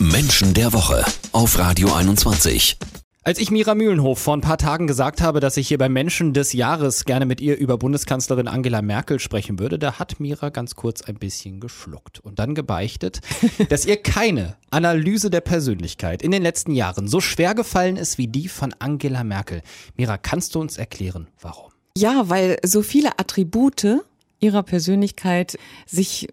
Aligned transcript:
Menschen 0.00 0.54
der 0.54 0.72
Woche 0.72 1.04
auf 1.32 1.58
Radio 1.58 1.92
21. 1.92 2.78
Als 3.24 3.40
ich 3.40 3.50
Mira 3.50 3.74
Mühlenhof 3.74 4.20
vor 4.20 4.36
ein 4.36 4.40
paar 4.40 4.56
Tagen 4.56 4.86
gesagt 4.86 5.20
habe, 5.20 5.40
dass 5.40 5.56
ich 5.56 5.66
hier 5.66 5.78
beim 5.78 5.92
Menschen 5.92 6.32
des 6.32 6.52
Jahres 6.52 7.04
gerne 7.04 7.26
mit 7.26 7.40
ihr 7.40 7.58
über 7.58 7.78
Bundeskanzlerin 7.78 8.46
Angela 8.46 8.80
Merkel 8.80 9.18
sprechen 9.18 9.58
würde, 9.58 9.76
da 9.76 9.98
hat 9.98 10.20
Mira 10.20 10.50
ganz 10.50 10.76
kurz 10.76 11.02
ein 11.02 11.16
bisschen 11.16 11.58
geschluckt 11.58 12.20
und 12.20 12.38
dann 12.38 12.54
gebeichtet, 12.54 13.22
dass 13.70 13.86
ihr 13.86 13.96
keine 13.96 14.56
Analyse 14.70 15.30
der 15.30 15.40
Persönlichkeit 15.40 16.22
in 16.22 16.30
den 16.30 16.44
letzten 16.44 16.74
Jahren 16.74 17.08
so 17.08 17.20
schwer 17.20 17.56
gefallen 17.56 17.96
ist 17.96 18.18
wie 18.18 18.28
die 18.28 18.46
von 18.46 18.72
Angela 18.78 19.24
Merkel. 19.24 19.62
Mira, 19.96 20.16
kannst 20.16 20.54
du 20.54 20.60
uns 20.60 20.78
erklären, 20.78 21.26
warum? 21.40 21.72
Ja, 21.96 22.28
weil 22.28 22.58
so 22.64 22.82
viele 22.82 23.18
Attribute 23.18 24.04
ihrer 24.38 24.62
Persönlichkeit 24.62 25.58
sich 25.86 26.28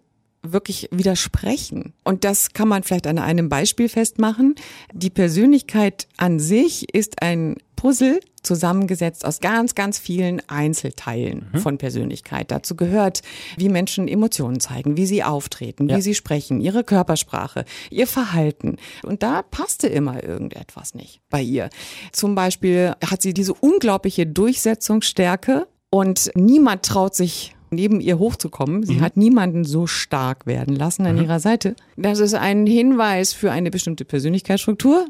wirklich 0.52 0.88
widersprechen. 0.90 1.92
Und 2.04 2.24
das 2.24 2.52
kann 2.52 2.68
man 2.68 2.82
vielleicht 2.82 3.06
an 3.06 3.18
einem 3.18 3.48
Beispiel 3.48 3.88
festmachen. 3.88 4.54
Die 4.92 5.10
Persönlichkeit 5.10 6.08
an 6.16 6.38
sich 6.40 6.94
ist 6.94 7.22
ein 7.22 7.56
Puzzle 7.76 8.20
zusammengesetzt 8.42 9.24
aus 9.24 9.40
ganz, 9.40 9.74
ganz 9.74 9.98
vielen 9.98 10.40
Einzelteilen 10.48 11.50
mhm. 11.52 11.58
von 11.58 11.78
Persönlichkeit. 11.78 12.50
Dazu 12.50 12.76
gehört, 12.76 13.22
wie 13.56 13.68
Menschen 13.68 14.08
Emotionen 14.08 14.60
zeigen, 14.60 14.96
wie 14.96 15.06
sie 15.06 15.22
auftreten, 15.24 15.88
ja. 15.88 15.96
wie 15.96 16.02
sie 16.02 16.14
sprechen, 16.14 16.60
ihre 16.60 16.84
Körpersprache, 16.84 17.64
ihr 17.90 18.06
Verhalten. 18.06 18.76
Und 19.02 19.22
da 19.22 19.42
passte 19.42 19.88
immer 19.88 20.22
irgendetwas 20.22 20.94
nicht 20.94 21.20
bei 21.28 21.42
ihr. 21.42 21.70
Zum 22.12 22.34
Beispiel 22.34 22.94
hat 23.04 23.20
sie 23.20 23.34
diese 23.34 23.52
unglaubliche 23.52 24.26
Durchsetzungsstärke 24.26 25.66
und 25.90 26.30
niemand 26.34 26.84
traut 26.84 27.14
sich 27.14 27.55
neben 27.70 28.00
ihr 28.00 28.18
hochzukommen. 28.18 28.84
Sie 28.84 28.96
mhm. 28.96 29.00
hat 29.00 29.16
niemanden 29.16 29.64
so 29.64 29.86
stark 29.86 30.46
werden 30.46 30.76
lassen 30.76 31.06
an 31.06 31.16
mhm. 31.16 31.22
ihrer 31.22 31.40
Seite. 31.40 31.76
Das 31.96 32.18
ist 32.18 32.34
ein 32.34 32.66
Hinweis 32.66 33.32
für 33.32 33.50
eine 33.52 33.70
bestimmte 33.70 34.04
Persönlichkeitsstruktur. 34.04 35.06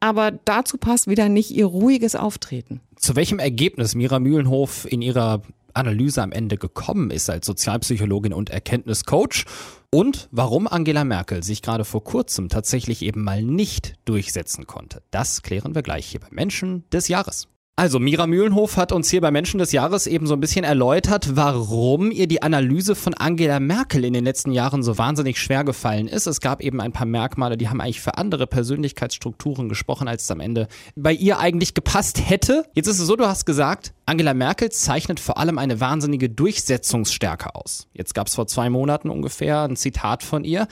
Aber 0.00 0.30
dazu 0.30 0.78
passt 0.78 1.08
wieder 1.08 1.28
nicht 1.28 1.50
ihr 1.50 1.66
ruhiges 1.66 2.14
Auftreten. 2.14 2.80
Zu 2.96 3.16
welchem 3.16 3.38
Ergebnis 3.38 3.94
Mira 3.94 4.20
Mühlenhof 4.20 4.86
in 4.90 5.02
ihrer 5.02 5.42
Analyse 5.74 6.22
am 6.22 6.32
Ende 6.32 6.56
gekommen 6.56 7.10
ist 7.10 7.30
als 7.30 7.46
Sozialpsychologin 7.46 8.32
und 8.32 8.50
Erkenntniscoach 8.50 9.44
und 9.90 10.28
warum 10.30 10.66
Angela 10.66 11.04
Merkel 11.04 11.42
sich 11.42 11.62
gerade 11.62 11.84
vor 11.84 12.04
kurzem 12.04 12.48
tatsächlich 12.48 13.02
eben 13.02 13.22
mal 13.22 13.42
nicht 13.42 13.94
durchsetzen 14.04 14.66
konnte. 14.66 15.02
Das 15.10 15.42
klären 15.42 15.74
wir 15.74 15.82
gleich 15.82 16.06
hier 16.06 16.20
bei 16.20 16.28
Menschen 16.30 16.84
des 16.90 17.08
Jahres. 17.08 17.48
Also 17.78 18.00
Mira 18.00 18.26
Mühlenhof 18.26 18.76
hat 18.76 18.90
uns 18.90 19.08
hier 19.08 19.20
bei 19.20 19.30
Menschen 19.30 19.58
des 19.58 19.70
Jahres 19.70 20.08
eben 20.08 20.26
so 20.26 20.34
ein 20.34 20.40
bisschen 20.40 20.64
erläutert, 20.64 21.36
warum 21.36 22.10
ihr 22.10 22.26
die 22.26 22.42
Analyse 22.42 22.96
von 22.96 23.14
Angela 23.14 23.60
Merkel 23.60 24.04
in 24.04 24.14
den 24.14 24.24
letzten 24.24 24.50
Jahren 24.50 24.82
so 24.82 24.98
wahnsinnig 24.98 25.38
schwer 25.38 25.62
gefallen 25.62 26.08
ist. 26.08 26.26
Es 26.26 26.40
gab 26.40 26.60
eben 26.60 26.80
ein 26.80 26.90
paar 26.90 27.06
Merkmale, 27.06 27.56
die 27.56 27.68
haben 27.68 27.80
eigentlich 27.80 28.00
für 28.00 28.18
andere 28.18 28.48
Persönlichkeitsstrukturen 28.48 29.68
gesprochen, 29.68 30.08
als 30.08 30.24
es 30.24 30.30
am 30.32 30.40
Ende 30.40 30.66
bei 30.96 31.12
ihr 31.12 31.38
eigentlich 31.38 31.72
gepasst 31.72 32.28
hätte. 32.28 32.64
Jetzt 32.74 32.88
ist 32.88 32.98
es 32.98 33.06
so, 33.06 33.14
du 33.14 33.28
hast 33.28 33.46
gesagt, 33.46 33.94
Angela 34.06 34.34
Merkel 34.34 34.72
zeichnet 34.72 35.20
vor 35.20 35.38
allem 35.38 35.56
eine 35.56 35.78
wahnsinnige 35.78 36.28
Durchsetzungsstärke 36.28 37.54
aus. 37.54 37.86
Jetzt 37.92 38.12
gab 38.12 38.26
es 38.26 38.34
vor 38.34 38.48
zwei 38.48 38.70
Monaten 38.70 39.08
ungefähr 39.08 39.62
ein 39.62 39.76
Zitat 39.76 40.24
von 40.24 40.42
ihr. 40.42 40.66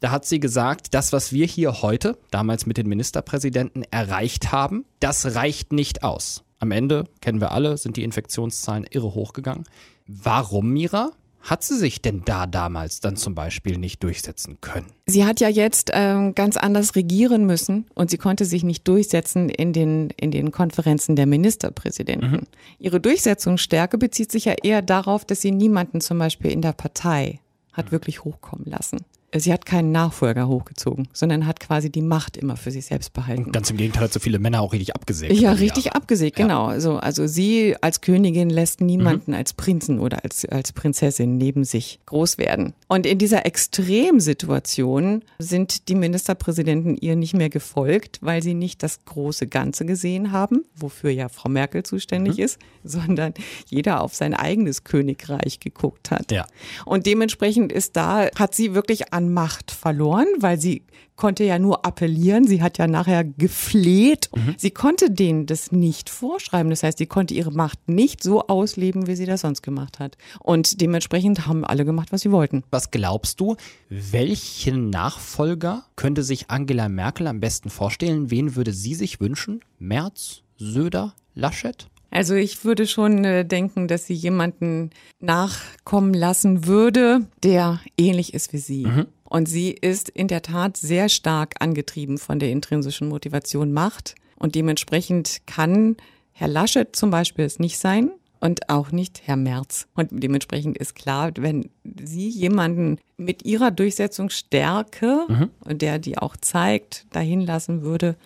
Da 0.00 0.10
hat 0.12 0.24
sie 0.24 0.38
gesagt, 0.38 0.94
das, 0.94 1.12
was 1.12 1.32
wir 1.32 1.46
hier 1.46 1.82
heute, 1.82 2.16
damals 2.30 2.66
mit 2.66 2.76
den 2.76 2.88
Ministerpräsidenten, 2.88 3.84
erreicht 3.90 4.52
haben, 4.52 4.84
das 5.00 5.34
reicht 5.34 5.72
nicht 5.72 6.04
aus. 6.04 6.44
Am 6.60 6.70
Ende, 6.70 7.04
kennen 7.20 7.40
wir 7.40 7.52
alle, 7.52 7.76
sind 7.76 7.96
die 7.96 8.04
Infektionszahlen 8.04 8.86
irre 8.88 9.14
hochgegangen. 9.14 9.64
Warum, 10.06 10.72
Mira? 10.72 11.10
Hat 11.40 11.62
sie 11.62 11.78
sich 11.78 12.02
denn 12.02 12.22
da 12.24 12.46
damals 12.46 13.00
dann 13.00 13.16
zum 13.16 13.34
Beispiel 13.34 13.78
nicht 13.78 14.02
durchsetzen 14.02 14.58
können? 14.60 14.86
Sie 15.06 15.24
hat 15.24 15.40
ja 15.40 15.48
jetzt 15.48 15.90
ähm, 15.94 16.34
ganz 16.34 16.56
anders 16.56 16.96
regieren 16.96 17.46
müssen 17.46 17.86
und 17.94 18.10
sie 18.10 18.18
konnte 18.18 18.44
sich 18.44 18.64
nicht 18.64 18.86
durchsetzen 18.86 19.48
in 19.48 19.72
den, 19.72 20.10
in 20.16 20.30
den 20.30 20.50
Konferenzen 20.50 21.16
der 21.16 21.26
Ministerpräsidenten. 21.26 22.30
Mhm. 22.30 22.46
Ihre 22.78 23.00
Durchsetzungsstärke 23.00 23.98
bezieht 23.98 24.32
sich 24.32 24.46
ja 24.46 24.54
eher 24.62 24.82
darauf, 24.82 25.24
dass 25.24 25.40
sie 25.40 25.52
niemanden 25.52 26.00
zum 26.00 26.18
Beispiel 26.18 26.50
in 26.50 26.60
der 26.60 26.72
Partei 26.72 27.40
hat 27.72 27.86
mhm. 27.86 27.92
wirklich 27.92 28.24
hochkommen 28.24 28.66
lassen 28.66 28.98
sie 29.34 29.52
hat 29.52 29.66
keinen 29.66 29.92
Nachfolger 29.92 30.48
hochgezogen, 30.48 31.08
sondern 31.12 31.46
hat 31.46 31.60
quasi 31.60 31.90
die 31.90 32.00
Macht 32.00 32.36
immer 32.36 32.56
für 32.56 32.70
sich 32.70 32.86
selbst 32.86 33.12
behalten. 33.12 33.44
Und 33.44 33.52
ganz 33.52 33.70
im 33.70 33.76
Gegenteil 33.76 34.04
hat 34.04 34.12
so 34.12 34.20
viele 34.20 34.38
Männer 34.38 34.60
auch 34.62 34.72
richtig 34.72 34.94
abgesägt. 34.94 35.34
Ja, 35.34 35.52
richtig 35.52 35.86
Jahre. 35.86 35.96
abgesägt, 35.96 36.38
ja. 36.38 36.46
genau. 36.46 36.66
Also, 36.66 36.96
also 36.96 37.26
sie 37.26 37.76
als 37.80 38.00
Königin 38.00 38.48
lässt 38.50 38.80
niemanden 38.80 39.32
mhm. 39.32 39.36
als 39.36 39.52
Prinzen 39.52 39.98
oder 39.98 40.24
als, 40.24 40.44
als 40.46 40.72
Prinzessin 40.72 41.36
neben 41.36 41.64
sich 41.64 42.00
groß 42.06 42.38
werden. 42.38 42.72
Und 42.88 43.06
in 43.06 43.18
dieser 43.18 43.44
Extremsituation 43.44 45.22
sind 45.38 45.88
die 45.88 45.94
Ministerpräsidenten 45.94 46.96
ihr 46.96 47.16
nicht 47.16 47.34
mehr 47.34 47.50
gefolgt, 47.50 48.18
weil 48.22 48.42
sie 48.42 48.54
nicht 48.54 48.82
das 48.82 49.04
große 49.04 49.46
Ganze 49.46 49.84
gesehen 49.84 50.32
haben, 50.32 50.64
wofür 50.74 51.10
ja 51.10 51.28
Frau 51.28 51.50
Merkel 51.50 51.82
zuständig 51.82 52.38
mhm. 52.38 52.44
ist, 52.44 52.58
sondern 52.82 53.34
jeder 53.66 54.00
auf 54.00 54.14
sein 54.14 54.32
eigenes 54.34 54.84
Königreich 54.84 55.60
geguckt 55.60 56.10
hat. 56.10 56.32
Ja. 56.32 56.46
Und 56.86 57.06
dementsprechend 57.06 57.72
ist 57.72 57.96
da, 57.96 58.28
hat 58.36 58.54
sie 58.54 58.74
wirklich 58.74 59.12
an 59.18 59.32
Macht 59.32 59.72
verloren, 59.72 60.26
weil 60.38 60.60
sie 60.60 60.84
konnte 61.16 61.42
ja 61.42 61.58
nur 61.58 61.84
appellieren. 61.84 62.46
Sie 62.46 62.62
hat 62.62 62.78
ja 62.78 62.86
nachher 62.86 63.24
gefleht. 63.24 64.30
Mhm. 64.34 64.54
Sie 64.56 64.70
konnte 64.70 65.10
denen 65.10 65.46
das 65.46 65.72
nicht 65.72 66.08
vorschreiben. 66.08 66.70
Das 66.70 66.84
heißt, 66.84 66.98
sie 66.98 67.06
konnte 67.06 67.34
ihre 67.34 67.50
Macht 67.50 67.88
nicht 67.88 68.22
so 68.22 68.46
ausleben, 68.46 69.08
wie 69.08 69.16
sie 69.16 69.26
das 69.26 69.40
sonst 69.40 69.62
gemacht 69.62 69.98
hat. 69.98 70.16
Und 70.38 70.80
dementsprechend 70.80 71.48
haben 71.48 71.64
alle 71.64 71.84
gemacht, 71.84 72.12
was 72.12 72.20
sie 72.20 72.30
wollten. 72.30 72.62
Was 72.70 72.92
glaubst 72.92 73.40
du, 73.40 73.56
welchen 73.88 74.90
Nachfolger 74.90 75.84
könnte 75.96 76.22
sich 76.22 76.48
Angela 76.50 76.88
Merkel 76.88 77.26
am 77.26 77.40
besten 77.40 77.68
vorstellen? 77.68 78.30
Wen 78.30 78.54
würde 78.54 78.72
sie 78.72 78.94
sich 78.94 79.20
wünschen? 79.20 79.60
Merz, 79.80 80.42
Söder, 80.56 81.14
Laschet? 81.34 81.88
Also 82.10 82.34
ich 82.34 82.64
würde 82.64 82.86
schon 82.86 83.24
äh, 83.24 83.44
denken, 83.44 83.88
dass 83.88 84.06
sie 84.06 84.14
jemanden 84.14 84.90
nachkommen 85.20 86.14
lassen 86.14 86.66
würde, 86.66 87.26
der 87.42 87.80
ähnlich 87.96 88.34
ist 88.34 88.52
wie 88.52 88.58
sie. 88.58 88.86
Mhm. 88.86 89.06
Und 89.24 89.46
sie 89.48 89.70
ist 89.72 90.08
in 90.08 90.28
der 90.28 90.42
Tat 90.42 90.76
sehr 90.76 91.08
stark 91.08 91.56
angetrieben 91.60 92.18
von 92.18 92.38
der 92.38 92.50
intrinsischen 92.50 93.08
Motivation 93.08 93.72
Macht. 93.72 94.14
Und 94.36 94.54
dementsprechend 94.54 95.40
kann 95.46 95.96
Herr 96.32 96.48
Laschet 96.48 96.94
zum 96.96 97.10
Beispiel 97.10 97.44
es 97.44 97.58
nicht 97.58 97.78
sein 97.78 98.10
und 98.40 98.70
auch 98.70 98.90
nicht 98.90 99.22
Herr 99.24 99.36
Merz. 99.36 99.86
Und 99.94 100.08
dementsprechend 100.12 100.78
ist 100.78 100.94
klar, 100.94 101.32
wenn 101.36 101.70
sie 102.02 102.28
jemanden 102.28 102.98
mit 103.16 103.44
ihrer 103.44 103.70
Durchsetzungsstärke 103.70 105.26
mhm. 105.28 105.50
und 105.60 105.82
der 105.82 105.98
die 105.98 106.16
auch 106.16 106.36
zeigt, 106.36 107.06
dahin 107.12 107.40
lassen 107.40 107.82
würde, 107.82 108.16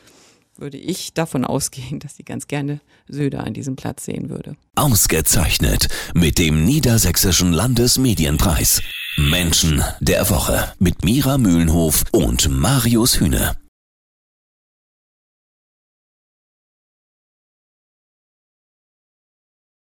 würde 0.63 0.79
ich 0.79 1.13
davon 1.13 1.45
ausgehen, 1.45 1.99
dass 1.99 2.17
sie 2.17 2.23
ganz 2.23 2.47
gerne 2.47 2.81
Söder 3.09 3.45
an 3.45 3.53
diesem 3.53 3.77
Platz 3.77 4.07
sehen 4.07 4.31
würde. 4.31 4.57
Ausgezeichnet 4.77 5.89
mit 6.15 6.39
dem 6.39 6.65
Niedersächsischen 6.65 7.53
Landesmedienpreis. 7.53 8.81
Menschen 9.19 9.85
der 10.01 10.31
Woche 10.31 10.73
mit 10.79 11.05
Mira 11.05 11.37
Mühlenhof 11.37 12.05
und 12.13 12.49
Marius 12.49 13.21
Hühne. 13.21 13.57